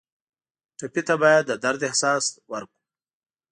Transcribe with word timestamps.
ټپي 0.77 1.01
ته 1.07 1.15
باید 1.23 1.43
د 1.47 1.51
درد 1.63 1.81
احساس 1.87 2.23
درکړو. 2.51 2.75